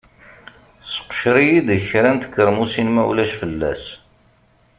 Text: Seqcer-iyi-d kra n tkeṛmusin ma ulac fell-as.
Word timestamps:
Seqcer-iyi-d 0.93 1.69
kra 1.87 2.09
n 2.11 2.17
tkeṛmusin 2.17 2.87
ma 2.91 3.01
ulac 3.09 3.31
fell-as. 3.39 3.83